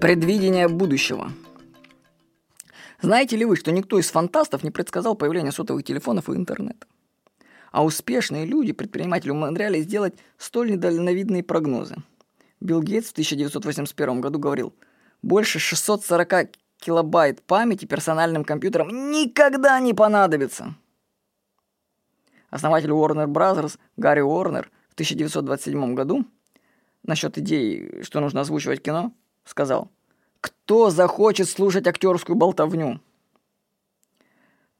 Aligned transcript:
Предвидение 0.00 0.66
будущего. 0.66 1.30
Знаете 3.02 3.36
ли 3.36 3.44
вы, 3.44 3.54
что 3.56 3.70
никто 3.70 3.98
из 3.98 4.10
фантастов 4.10 4.64
не 4.64 4.70
предсказал 4.70 5.14
появление 5.14 5.52
сотовых 5.52 5.84
телефонов 5.84 6.30
и 6.30 6.32
интернета? 6.32 6.86
А 7.70 7.84
успешные 7.84 8.46
люди, 8.46 8.72
предприниматели, 8.72 9.30
умудрялись 9.30 9.84
сделать 9.84 10.14
столь 10.38 10.70
недальновидные 10.70 11.42
прогнозы. 11.42 11.96
Билл 12.60 12.82
Гейтс 12.82 13.08
в 13.08 13.12
1981 13.12 14.22
году 14.22 14.38
говорил, 14.38 14.74
больше 15.20 15.58
640 15.58 16.48
килобайт 16.78 17.42
памяти 17.42 17.84
персональным 17.84 18.42
компьютерам 18.42 19.10
никогда 19.10 19.78
не 19.80 19.92
понадобится. 19.92 20.76
Основатель 22.48 22.88
Warner 22.88 23.26
Bros. 23.26 23.78
Гарри 23.98 24.20
Уорнер 24.20 24.70
в 24.88 24.94
1927 24.94 25.94
году 25.94 26.24
насчет 27.02 27.36
идеи, 27.36 28.00
что 28.02 28.20
нужно 28.20 28.40
озвучивать 28.40 28.82
кино, 28.82 29.12
сказал, 29.44 29.90
«Кто 30.40 30.90
захочет 30.90 31.48
слушать 31.48 31.86
актерскую 31.86 32.36
болтовню?» 32.36 33.00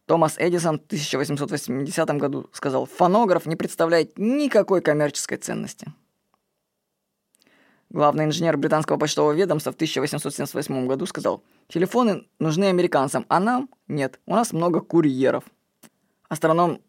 Томас 0.07 0.37
Эдисон 0.39 0.81
в 0.81 0.87
1880 0.87 2.09
году 2.19 2.51
сказал, 2.53 2.87
«Фонограф 2.87 3.47
не 3.47 3.57
представляет 3.57 4.19
никакой 4.19 4.83
коммерческой 4.83 5.37
ценности». 5.37 5.93
Главный 7.91 8.25
инженер 8.25 8.57
британского 8.57 8.99
почтового 8.99 9.33
ведомства 9.33 9.71
в 9.71 9.77
1878 9.77 10.87
году 10.89 11.07
сказал, 11.07 11.45
«Телефоны 11.69 12.27
нужны 12.41 12.65
американцам, 12.65 13.25
а 13.29 13.39
нам 13.41 13.71
нет, 13.87 14.19
у 14.27 14.35
нас 14.35 14.53
много 14.53 14.81
курьеров». 14.81 15.45
Астроном 16.29 16.81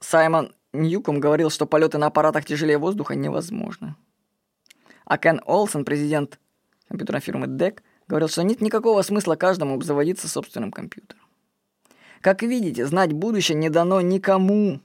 Саймон 0.00 0.54
Ньюком 0.72 1.20
говорил, 1.20 1.50
что 1.50 1.66
полеты 1.66 1.98
на 1.98 2.06
аппаратах 2.06 2.46
тяжелее 2.46 2.78
воздуха 2.78 3.14
невозможны. 3.14 3.94
А 5.04 5.18
Кен 5.18 5.42
Олсен, 5.44 5.84
президент 5.84 6.39
компьютерной 6.90 7.20
фирмы 7.20 7.46
DEC, 7.46 7.80
говорил, 8.08 8.28
что 8.28 8.42
нет 8.42 8.60
никакого 8.60 9.00
смысла 9.02 9.36
каждому 9.36 9.74
обзаводиться 9.74 10.28
собственным 10.28 10.72
компьютером. 10.72 11.22
Как 12.20 12.42
видите, 12.42 12.84
знать 12.84 13.12
будущее 13.12 13.56
не 13.56 13.70
дано 13.70 14.00
никому. 14.00 14.80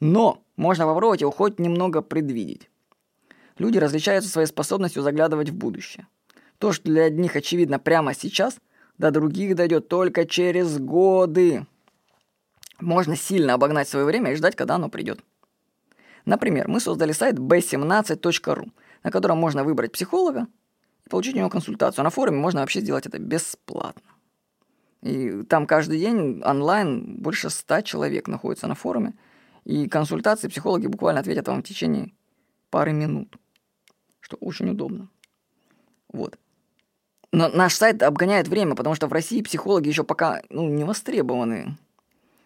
Но 0.00 0.42
можно 0.56 0.86
попробовать 0.86 1.20
его 1.20 1.30
хоть 1.30 1.58
немного 1.58 2.00
предвидеть. 2.02 2.70
Люди 3.58 3.78
различаются 3.78 4.30
своей 4.30 4.46
способностью 4.46 5.02
заглядывать 5.02 5.50
в 5.50 5.54
будущее. 5.54 6.06
То, 6.58 6.72
что 6.72 6.84
для 6.84 7.04
одних 7.04 7.36
очевидно 7.36 7.78
прямо 7.78 8.14
сейчас, 8.14 8.58
до 8.96 9.10
других 9.10 9.56
дойдет 9.56 9.88
только 9.88 10.24
через 10.24 10.78
годы. 10.78 11.66
Можно 12.80 13.16
сильно 13.16 13.54
обогнать 13.54 13.88
свое 13.88 14.06
время 14.06 14.32
и 14.32 14.36
ждать, 14.36 14.56
когда 14.56 14.76
оно 14.76 14.88
придет. 14.88 15.20
Например, 16.24 16.68
мы 16.68 16.80
создали 16.80 17.12
сайт 17.12 17.38
b17.ru, 17.38 18.70
на 19.02 19.10
котором 19.10 19.38
можно 19.38 19.64
выбрать 19.64 19.92
психолога 19.92 20.46
и 21.06 21.10
получить 21.10 21.34
у 21.34 21.38
него 21.38 21.50
консультацию. 21.50 22.04
На 22.04 22.10
форуме 22.10 22.38
можно 22.38 22.60
вообще 22.60 22.80
сделать 22.80 23.06
это 23.06 23.18
бесплатно. 23.18 24.10
И 25.02 25.42
там 25.42 25.66
каждый 25.66 25.98
день 25.98 26.42
онлайн 26.44 27.16
больше 27.16 27.50
ста 27.50 27.82
человек 27.82 28.26
находится 28.28 28.66
на 28.66 28.74
форуме. 28.74 29.14
И 29.64 29.88
консультации 29.88 30.48
психологи 30.48 30.86
буквально 30.86 31.20
ответят 31.20 31.48
вам 31.48 31.62
в 31.62 31.66
течение 31.66 32.12
пары 32.70 32.92
минут, 32.92 33.36
что 34.20 34.36
очень 34.36 34.70
удобно. 34.70 35.08
Вот. 36.12 36.38
Но 37.32 37.48
наш 37.48 37.74
сайт 37.74 38.02
обгоняет 38.02 38.48
время, 38.48 38.74
потому 38.74 38.94
что 38.94 39.06
в 39.06 39.12
России 39.12 39.42
психологи 39.42 39.88
еще 39.88 40.04
пока 40.04 40.42
ну, 40.50 40.68
не 40.68 40.84
востребованы. 40.84 41.76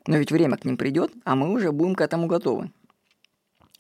Но 0.06 0.17
ведь 0.17 0.33
время 0.33 0.56
к 0.56 0.65
ним 0.65 0.77
придет, 0.77 1.12
а 1.25 1.34
мы 1.37 1.50
уже 1.50 1.70
будем 1.70 1.95
к 1.95 2.00
этому 2.00 2.27
готовы. 2.27 2.72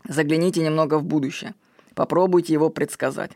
Загляните 0.06 0.62
немного 0.62 0.98
в 0.98 1.04
будущее– 1.04 1.54
Попробуйте 1.98 2.52
его 2.52 2.70
предсказать. 2.70 3.32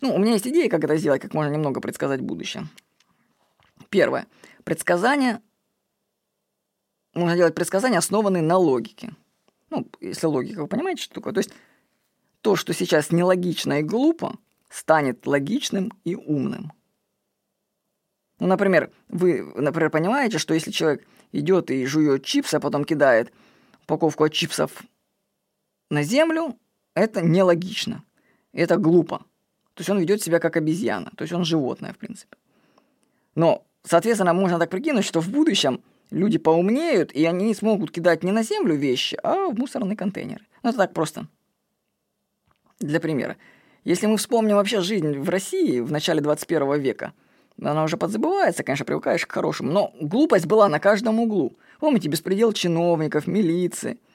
Ну, 0.00 0.14
у 0.14 0.18
меня 0.18 0.32
есть 0.32 0.46
идея, 0.46 0.68
как 0.68 0.84
это 0.84 0.96
сделать, 0.96 1.22
как 1.22 1.34
можно 1.34 1.52
немного 1.52 1.80
предсказать 1.80 2.20
будущее. 2.20 2.66
Первое. 3.90 4.26
Предсказания. 4.64 5.42
Можно 7.14 7.36
делать 7.36 7.54
предсказания, 7.54 7.98
основанные 7.98 8.42
на 8.42 8.58
логике. 8.58 9.14
Ну, 9.70 9.86
если 10.00 10.26
логика, 10.26 10.60
вы 10.60 10.66
понимаете, 10.66 11.02
что 11.02 11.14
такое? 11.14 11.32
То 11.32 11.38
есть 11.38 11.52
то, 12.40 12.56
что 12.56 12.74
сейчас 12.74 13.12
нелогично 13.12 13.80
и 13.80 13.82
глупо, 13.82 14.36
станет 14.68 15.26
логичным 15.26 15.92
и 16.04 16.14
умным. 16.16 16.72
Ну, 18.40 18.48
например, 18.48 18.90
вы, 19.08 19.42
например, 19.54 19.90
понимаете, 19.90 20.38
что 20.38 20.54
если 20.54 20.70
человек 20.70 21.06
идет 21.32 21.70
и 21.70 21.86
жует 21.86 22.24
чипсы, 22.24 22.56
а 22.56 22.60
потом 22.60 22.84
кидает 22.84 23.32
упаковку 23.84 24.24
от 24.24 24.32
чипсов 24.32 24.82
на 25.90 26.02
Землю, 26.02 26.58
это 26.94 27.22
нелогично. 27.22 28.04
Это 28.52 28.76
глупо. 28.76 29.24
То 29.74 29.80
есть 29.80 29.90
он 29.90 29.98
ведет 29.98 30.22
себя 30.22 30.38
как 30.38 30.56
обезьяна. 30.56 31.12
То 31.16 31.22
есть 31.22 31.32
он 31.32 31.44
животное, 31.44 31.92
в 31.92 31.98
принципе. 31.98 32.36
Но, 33.34 33.64
соответственно, 33.82 34.32
можно 34.32 34.58
так 34.58 34.70
прикинуть, 34.70 35.04
что 35.04 35.20
в 35.20 35.28
будущем 35.28 35.80
люди 36.10 36.38
поумнеют, 36.38 37.12
и 37.12 37.24
они 37.24 37.46
не 37.46 37.54
смогут 37.54 37.90
кидать 37.90 38.22
не 38.22 38.32
на 38.32 38.42
землю 38.42 38.74
вещи, 38.76 39.18
а 39.22 39.48
в 39.48 39.58
мусорные 39.58 39.96
контейнеры. 39.96 40.44
Ну, 40.62 40.70
это 40.70 40.78
так 40.78 40.94
просто. 40.94 41.26
Для 42.78 43.00
примера. 43.00 43.36
Если 43.82 44.06
мы 44.06 44.16
вспомним 44.16 44.56
вообще 44.56 44.80
жизнь 44.80 45.18
в 45.18 45.28
России 45.28 45.80
в 45.80 45.90
начале 45.92 46.20
21 46.20 46.80
века, 46.80 47.12
она 47.60 47.84
уже 47.84 47.96
подзабывается, 47.96 48.62
конечно, 48.62 48.84
привыкаешь 48.84 49.26
к 49.26 49.32
хорошему, 49.32 49.70
но 49.70 49.92
глупость 50.00 50.46
была 50.46 50.68
на 50.68 50.80
каждом 50.80 51.20
углу. 51.20 51.56
Помните, 51.80 52.08
беспредел 52.08 52.52
чиновников, 52.52 53.26
милиции– 53.26 53.98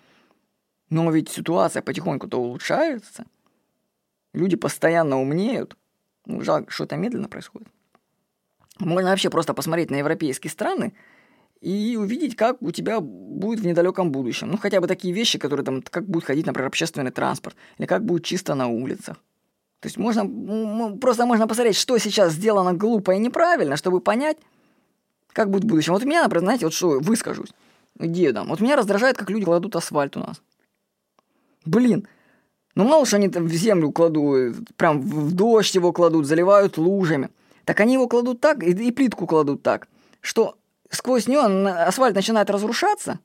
но 0.90 1.12
ведь 1.12 1.30
ситуация 1.30 1.82
потихоньку-то 1.82 2.40
улучшается. 2.40 3.26
Люди 4.34 4.56
постоянно 4.56 5.20
умнеют. 5.20 5.76
Ну, 6.26 6.42
жалко, 6.42 6.72
что 6.72 6.84
это 6.84 6.96
медленно 6.96 7.28
происходит. 7.28 7.68
Можно 8.80 9.10
вообще 9.10 9.30
просто 9.30 9.54
посмотреть 9.54 9.92
на 9.92 9.96
европейские 9.96 10.52
страны 10.52 10.94
и 11.60 11.98
увидеть, 12.00 12.36
как 12.36 12.62
у 12.62 12.72
тебя 12.72 13.02
будет 13.02 13.60
в 13.60 13.66
недалеком 13.66 14.12
будущем. 14.12 14.50
Ну, 14.50 14.58
хотя 14.58 14.80
бы 14.80 14.88
такие 14.88 15.14
вещи, 15.14 15.38
которые 15.38 15.66
там, 15.66 15.82
как 15.82 16.06
будет 16.08 16.24
ходить, 16.24 16.46
например, 16.46 16.68
общественный 16.68 17.12
транспорт, 17.12 17.58
или 17.78 17.86
как 17.86 18.06
будет 18.06 18.24
чисто 18.24 18.56
на 18.56 18.68
улицах. 18.68 19.18
То 19.82 19.88
есть 19.88 19.98
можно, 19.98 20.98
просто 20.98 21.26
можно 21.26 21.48
посмотреть, 21.48 21.76
что 21.76 21.98
сейчас 21.98 22.34
сделано 22.34 22.74
глупо 22.74 23.12
и 23.12 23.20
неправильно, 23.20 23.78
чтобы 23.78 24.02
понять, 24.02 24.38
как 25.34 25.50
будет 25.50 25.64
в 25.64 25.68
будущем. 25.68 25.94
Вот 25.94 26.04
меня, 26.04 26.24
например, 26.24 26.44
знаете, 26.44 26.66
вот 26.66 26.74
что, 26.74 27.00
выскажусь 27.00 27.54
дедом. 27.96 28.48
Вот 28.48 28.62
меня 28.62 28.76
раздражает, 28.76 29.18
как 29.18 29.30
люди 29.30 29.46
кладут 29.46 29.76
асфальт 29.76 30.16
у 30.18 30.22
нас. 30.22 30.42
Блин, 31.66 32.08
ну 32.80 32.86
мало 32.86 33.06
что 33.06 33.18
они 33.18 33.28
там 33.28 33.46
в 33.46 33.52
землю 33.52 33.92
кладут, 33.92 34.56
прям 34.78 35.02
в 35.02 35.34
дождь 35.34 35.76
его 35.76 35.92
кладут, 35.92 36.26
заливают 36.26 36.78
лужами. 36.78 37.30
Так 37.66 37.82
они 37.82 37.94
его 37.94 38.08
кладут 38.08 38.40
так, 38.40 38.64
и, 38.64 38.72
и 38.72 38.92
плитку 38.92 39.28
кладут 39.28 39.62
так, 39.64 39.90
что 40.22 40.58
сквозь 40.90 41.28
нее 41.28 41.42
асфальт 41.42 42.16
начинает 42.16 42.50
разрушаться, 42.50 43.20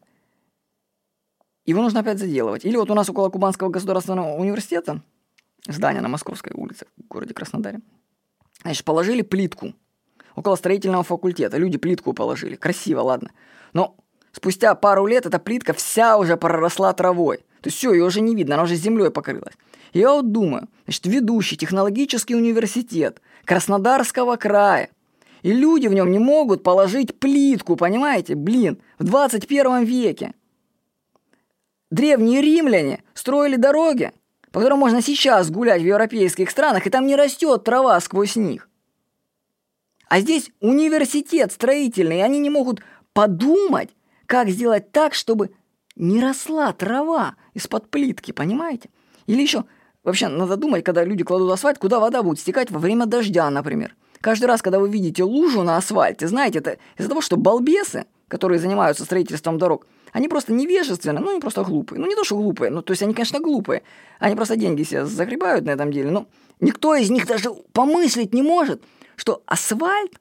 его 1.64 1.82
нужно 1.82 2.00
опять 2.00 2.18
заделывать. 2.18 2.64
Или 2.64 2.76
вот 2.76 2.90
у 2.90 2.94
нас 2.94 3.08
около 3.08 3.28
Кубанского 3.28 3.68
государственного 3.68 4.34
университета, 4.34 5.02
здание 5.68 6.02
на 6.02 6.08
Московской 6.08 6.52
улице 6.52 6.86
в 6.96 7.06
городе 7.06 7.32
Краснодаре, 7.32 7.80
значит, 8.62 8.84
положили 8.84 9.22
плитку. 9.22 9.72
Около 10.34 10.56
строительного 10.56 11.04
факультета 11.04 11.58
люди 11.58 11.78
плитку 11.78 12.12
положили. 12.12 12.56
Красиво, 12.56 13.02
ладно. 13.02 13.30
Но 13.72 13.94
спустя 14.34 14.74
пару 14.74 15.06
лет 15.06 15.26
эта 15.26 15.38
плитка 15.38 15.72
вся 15.72 16.18
уже 16.18 16.36
проросла 16.36 16.92
травой. 16.92 17.38
То 17.60 17.68
есть 17.68 17.78
все, 17.78 17.92
ее 17.92 18.04
уже 18.04 18.20
не 18.20 18.34
видно, 18.34 18.54
она 18.54 18.64
уже 18.64 18.74
землей 18.74 19.10
покрылась. 19.10 19.54
Я 19.92 20.10
вот 20.12 20.32
думаю, 20.32 20.68
значит, 20.84 21.06
ведущий 21.06 21.56
технологический 21.56 22.34
университет 22.34 23.22
Краснодарского 23.44 24.36
края, 24.36 24.90
и 25.42 25.52
люди 25.52 25.86
в 25.86 25.94
нем 25.94 26.10
не 26.10 26.18
могут 26.18 26.62
положить 26.62 27.18
плитку, 27.18 27.76
понимаете? 27.76 28.34
Блин, 28.34 28.78
в 28.98 29.04
21 29.04 29.84
веке. 29.84 30.34
Древние 31.90 32.40
римляне 32.40 33.02
строили 33.14 33.56
дороги, 33.56 34.12
по 34.50 34.58
которым 34.58 34.80
можно 34.80 35.00
сейчас 35.00 35.50
гулять 35.50 35.82
в 35.82 35.86
европейских 35.86 36.50
странах, 36.50 36.86
и 36.86 36.90
там 36.90 37.06
не 37.06 37.14
растет 37.14 37.62
трава 37.62 38.00
сквозь 38.00 38.36
них. 38.36 38.68
А 40.08 40.20
здесь 40.20 40.50
университет 40.60 41.52
строительный, 41.52 42.18
и 42.18 42.22
они 42.22 42.38
не 42.38 42.50
могут 42.50 42.80
подумать, 43.12 43.90
как 44.26 44.48
сделать 44.48 44.92
так, 44.92 45.14
чтобы 45.14 45.50
не 45.96 46.20
росла 46.20 46.72
трава 46.72 47.36
из-под 47.54 47.90
плитки, 47.90 48.32
понимаете? 48.32 48.90
Или 49.26 49.42
еще, 49.42 49.64
вообще, 50.02 50.28
надо 50.28 50.56
думать, 50.56 50.84
когда 50.84 51.04
люди 51.04 51.24
кладут 51.24 51.52
асфальт, 51.52 51.78
куда 51.78 52.00
вода 52.00 52.22
будет 52.22 52.38
стекать 52.38 52.70
во 52.70 52.78
время 52.78 53.06
дождя, 53.06 53.48
например. 53.50 53.94
Каждый 54.20 54.46
раз, 54.46 54.62
когда 54.62 54.78
вы 54.78 54.88
видите 54.88 55.22
лужу 55.22 55.62
на 55.62 55.76
асфальте, 55.76 56.26
знаете, 56.28 56.60
это 56.60 56.78
из-за 56.96 57.08
того, 57.08 57.20
что 57.20 57.36
балбесы, 57.36 58.06
которые 58.28 58.58
занимаются 58.58 59.04
строительством 59.04 59.58
дорог, 59.58 59.86
они 60.12 60.28
просто 60.28 60.52
невежественны, 60.52 61.20
ну, 61.20 61.30
они 61.30 61.40
просто 61.40 61.62
глупые. 61.62 62.00
Ну, 62.00 62.06
не 62.06 62.14
то, 62.14 62.24
что 62.24 62.36
глупые, 62.36 62.70
ну, 62.70 62.82
то 62.82 62.92
есть 62.92 63.02
они, 63.02 63.14
конечно, 63.14 63.40
глупые. 63.40 63.82
Они 64.20 64.34
просто 64.34 64.56
деньги 64.56 64.82
себе 64.82 65.04
загребают 65.04 65.66
на 65.66 65.70
этом 65.70 65.92
деле, 65.92 66.10
но 66.10 66.26
никто 66.60 66.94
из 66.94 67.10
них 67.10 67.26
даже 67.26 67.50
помыслить 67.72 68.32
не 68.32 68.42
может, 68.42 68.82
что 69.16 69.42
асфальт 69.46 70.12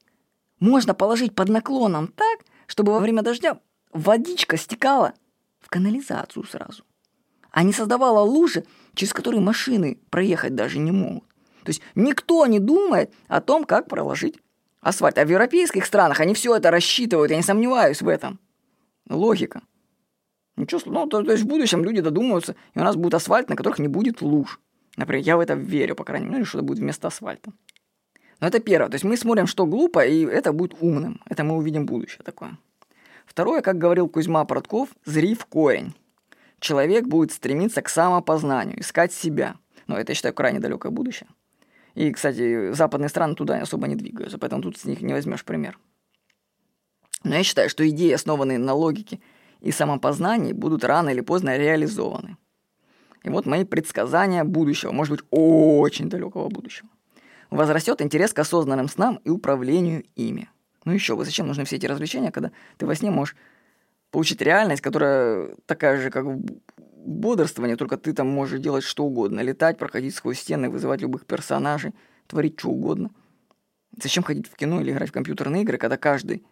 можно 0.59 0.93
положить 0.93 1.35
под 1.35 1.49
наклоном 1.49 2.07
так, 2.07 2.39
чтобы 2.67 2.91
во 2.91 2.99
время 2.99 3.21
дождя 3.21 3.59
водичка 3.93 4.57
стекала 4.57 5.13
в 5.59 5.69
канализацию 5.69 6.43
сразу, 6.45 6.83
а 7.51 7.63
не 7.63 7.73
создавала 7.73 8.21
лужи, 8.21 8.65
через 8.93 9.13
которые 9.13 9.41
машины 9.41 9.99
проехать 10.09 10.55
даже 10.55 10.79
не 10.79 10.91
могут. 10.91 11.27
То 11.63 11.69
есть 11.69 11.81
никто 11.95 12.45
не 12.45 12.59
думает 12.59 13.13
о 13.27 13.39
том, 13.39 13.63
как 13.63 13.87
проложить 13.87 14.37
асфальт. 14.81 15.17
А 15.17 15.25
в 15.25 15.29
европейских 15.29 15.85
странах 15.85 16.19
они 16.19 16.33
все 16.33 16.55
это 16.55 16.71
рассчитывают, 16.71 17.31
я 17.31 17.37
не 17.37 17.43
сомневаюсь 17.43 18.01
в 18.01 18.07
этом. 18.07 18.39
Логика. 19.09 19.61
Ничего, 20.55 20.81
ну, 20.85 21.07
то, 21.07 21.23
то 21.23 21.31
есть 21.31 21.43
в 21.43 21.47
будущем 21.47 21.83
люди 21.83 22.01
додумаются, 22.01 22.55
и 22.75 22.79
у 22.79 22.83
нас 22.83 22.95
будет 22.95 23.15
асфальт, 23.15 23.49
на 23.49 23.55
которых 23.55 23.79
не 23.79 23.87
будет 23.87 24.21
луж. 24.21 24.59
Например, 24.97 25.23
я 25.25 25.37
в 25.37 25.39
это 25.39 25.55
верю, 25.55 25.95
по 25.95 26.03
крайней 26.03 26.27
мере, 26.27 26.39
ну, 26.39 26.45
что-то 26.45 26.63
будет 26.63 26.79
вместо 26.79 27.07
асфальта. 27.07 27.51
Но 28.39 28.47
это 28.47 28.59
первое. 28.59 28.89
То 28.89 28.95
есть 28.95 29.05
мы 29.05 29.17
смотрим, 29.17 29.47
что 29.47 29.65
глупо, 29.65 30.05
и 30.05 30.23
это 30.25 30.53
будет 30.53 30.75
умным. 30.79 31.21
Это 31.25 31.43
мы 31.43 31.55
увидим 31.55 31.85
будущее 31.85 32.21
такое. 32.23 32.57
Второе, 33.25 33.61
как 33.61 33.77
говорил 33.77 34.09
Кузьма 34.09 34.45
Поротков, 34.45 34.89
зри 35.05 35.35
в 35.35 35.45
корень. 35.45 35.93
Человек 36.59 37.05
будет 37.05 37.31
стремиться 37.31 37.81
к 37.81 37.89
самопознанию, 37.89 38.79
искать 38.79 39.13
себя. 39.13 39.55
Но 39.87 39.97
это, 39.97 40.11
я 40.11 40.15
считаю, 40.15 40.33
крайне 40.33 40.59
далекое 40.59 40.91
будущее. 40.91 41.27
И, 41.95 42.11
кстати, 42.11 42.71
западные 42.73 43.09
страны 43.09 43.35
туда 43.35 43.59
особо 43.61 43.87
не 43.87 43.95
двигаются, 43.95 44.37
поэтому 44.37 44.61
тут 44.61 44.77
с 44.77 44.85
них 44.85 45.01
не 45.01 45.13
возьмешь 45.13 45.45
пример. 45.45 45.77
Но 47.23 47.35
я 47.35 47.43
считаю, 47.43 47.69
что 47.69 47.87
идеи, 47.87 48.11
основанные 48.11 48.57
на 48.57 48.73
логике 48.73 49.19
и 49.61 49.71
самопознании, 49.71 50.53
будут 50.53 50.83
рано 50.83 51.09
или 51.09 51.21
поздно 51.21 51.57
реализованы. 51.57 52.37
И 53.23 53.29
вот 53.29 53.45
мои 53.45 53.63
предсказания 53.63 54.43
будущего, 54.43 54.91
может 54.91 55.11
быть, 55.11 55.25
очень 55.31 56.09
далекого 56.09 56.49
будущего. 56.49 56.89
Возрастет 57.49 58.01
интерес 58.01 58.33
к 58.33 58.39
осознанным 58.39 58.89
снам 58.89 59.19
и 59.23 59.29
управлению 59.29 60.03
ими. 60.15 60.49
Ну 60.85 60.91
еще 60.91 61.15
бы, 61.15 61.25
зачем 61.25 61.47
нужны 61.47 61.65
все 61.65 61.77
эти 61.77 61.85
развлечения, 61.85 62.31
когда 62.31 62.51
ты 62.77 62.85
во 62.85 62.95
сне 62.95 63.11
можешь 63.11 63.35
получить 64.11 64.41
реальность, 64.41 64.81
которая 64.81 65.55
такая 65.65 65.99
же, 65.99 66.09
как 66.11 66.25
бодрствование, 67.05 67.77
только 67.77 67.97
ты 67.97 68.13
там 68.13 68.27
можешь 68.27 68.59
делать 68.59 68.83
что 68.83 69.05
угодно. 69.05 69.41
Летать, 69.41 69.77
проходить 69.77 70.15
сквозь 70.15 70.39
стены, 70.39 70.69
вызывать 70.69 71.01
любых 71.01 71.25
персонажей, 71.25 71.93
творить 72.27 72.59
что 72.59 72.69
угодно. 72.69 73.11
Зачем 74.01 74.23
ходить 74.23 74.47
в 74.47 74.55
кино 74.55 74.81
или 74.81 74.91
играть 74.91 75.09
в 75.09 75.13
компьютерные 75.13 75.63
игры, 75.63 75.77
когда 75.77 75.97
каждый 75.97 76.45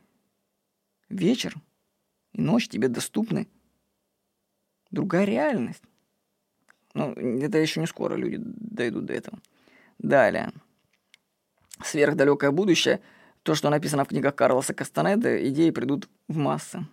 вечер 1.10 1.56
и 2.34 2.42
ночь 2.42 2.68
тебе 2.68 2.88
доступны 2.88 3.48
другая 4.92 5.26
реальность? 5.26 5.84
Ну, 6.94 7.14
это 7.14 7.58
еще 7.58 7.80
не 7.80 7.88
скоро 7.88 8.16
люди 8.16 8.38
дойдут 8.40 9.06
до 9.06 9.14
этого. 9.14 9.40
Далее. 9.98 10.52
Сверхдалекое 11.84 12.52
будущее. 12.52 13.02
То, 13.44 13.56
что 13.56 13.70
написано 13.70 14.06
в 14.06 14.10
книгах 14.10 14.36
Карлоса 14.36 14.74
Кастанеда, 14.74 15.48
идеи 15.50 15.72
придут 15.72 16.08
в 16.28 16.38
массы. 16.38 16.86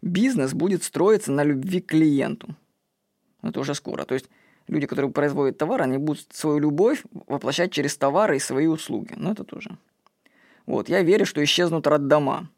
Бизнес 0.00 0.54
будет 0.54 0.84
строиться 0.84 1.32
на 1.32 1.42
любви 1.42 1.80
к 1.80 1.86
клиенту. 1.86 2.54
Это 3.42 3.60
уже 3.60 3.74
скоро. 3.74 4.04
То 4.04 4.14
есть 4.14 4.28
люди, 4.68 4.86
которые 4.86 5.10
производят 5.10 5.58
товар, 5.58 5.82
они 5.82 5.98
будут 5.98 6.26
свою 6.32 6.58
любовь 6.58 7.04
воплощать 7.26 7.72
через 7.72 7.96
товары 7.96 8.36
и 8.36 8.40
свои 8.40 8.66
услуги. 8.66 9.14
Ну, 9.16 9.32
это 9.32 9.44
тоже. 9.44 9.76
Вот, 10.66 10.88
я 10.88 11.02
верю, 11.02 11.26
что 11.26 11.42
исчезнут 11.42 11.86
роддома. 11.86 12.48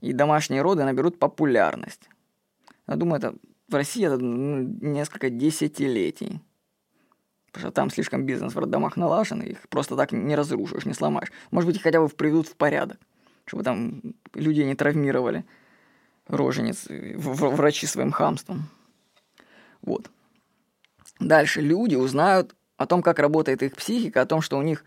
И 0.00 0.12
домашние 0.12 0.62
роды 0.62 0.84
наберут 0.84 1.18
популярность. 1.18 2.08
Я 2.88 2.96
думаю, 2.96 3.18
это 3.18 3.34
в 3.68 3.74
России 3.74 4.04
это 4.04 4.18
ну, 4.18 4.58
несколько 4.80 5.30
десятилетий. 5.30 6.40
Потому 7.52 7.68
что 7.68 7.74
там 7.74 7.90
слишком 7.90 8.24
бизнес 8.24 8.54
в 8.54 8.58
роддомах 8.58 8.96
налажен, 8.96 9.42
их 9.42 9.68
просто 9.68 9.94
так 9.94 10.12
не 10.12 10.34
разрушишь, 10.34 10.86
не 10.86 10.94
сломаешь. 10.94 11.30
Может 11.50 11.68
быть, 11.68 11.76
их 11.76 11.82
хотя 11.82 12.00
бы 12.00 12.08
приведут 12.08 12.48
в 12.48 12.56
порядок, 12.56 12.98
чтобы 13.44 13.62
там 13.62 14.02
людей 14.34 14.64
не 14.64 14.74
травмировали 14.74 15.44
рожениц, 16.28 16.86
врачи 16.88 17.86
своим 17.86 18.10
хамством. 18.10 18.68
Вот. 19.82 20.10
Дальше 21.20 21.60
люди 21.60 21.94
узнают 21.94 22.54
о 22.78 22.86
том, 22.86 23.02
как 23.02 23.18
работает 23.18 23.62
их 23.62 23.76
психика, 23.76 24.22
о 24.22 24.26
том, 24.26 24.40
что 24.40 24.56
у 24.56 24.62
них 24.62 24.84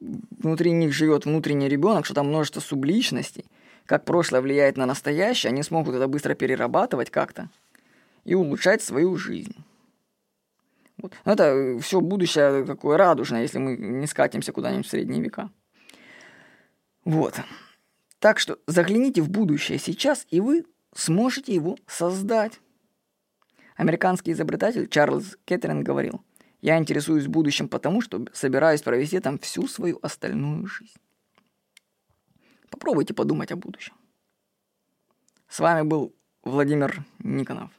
внутри 0.00 0.72
них 0.72 0.92
живет 0.92 1.24
внутренний 1.24 1.68
ребенок, 1.68 2.04
что 2.04 2.14
там 2.14 2.28
множество 2.28 2.60
субличностей, 2.60 3.44
как 3.86 4.04
прошлое 4.04 4.40
влияет 4.40 4.76
на 4.76 4.86
настоящее, 4.86 5.50
они 5.50 5.62
смогут 5.62 5.94
это 5.94 6.08
быстро 6.08 6.34
перерабатывать 6.34 7.10
как-то 7.10 7.48
и 8.24 8.34
улучшать 8.34 8.82
свою 8.82 9.16
жизнь. 9.16 9.56
Вот. 10.98 11.14
Но 11.24 11.32
это 11.32 11.78
все 11.80 12.00
будущее 12.00 12.64
такое 12.64 12.96
радужное, 12.96 13.42
если 13.42 13.58
мы 13.58 13.76
не 13.76 14.06
скатимся 14.06 14.52
куда-нибудь 14.52 14.86
в 14.86 14.90
средние 14.90 15.22
века. 15.22 15.50
Вот. 17.04 17.40
Так 18.18 18.38
что 18.38 18.58
загляните 18.66 19.22
в 19.22 19.30
будущее 19.30 19.78
сейчас, 19.78 20.26
и 20.30 20.40
вы 20.40 20.64
сможете 20.94 21.54
его 21.54 21.76
создать. 21.86 22.60
Американский 23.76 24.32
изобретатель 24.32 24.88
Чарльз 24.88 25.38
Кеттерин 25.44 25.84
говорил, 25.84 26.24
«Я 26.60 26.78
интересуюсь 26.78 27.28
будущим 27.28 27.68
потому, 27.68 28.00
что 28.00 28.26
собираюсь 28.32 28.82
провести 28.82 29.20
там 29.20 29.38
всю 29.38 29.68
свою 29.68 30.00
остальную 30.02 30.66
жизнь». 30.66 30.98
Попробуйте 32.70 33.14
подумать 33.14 33.52
о 33.52 33.56
будущем. 33.56 33.94
С 35.48 35.60
вами 35.60 35.86
был 35.86 36.14
Владимир 36.42 37.04
Никонов. 37.20 37.70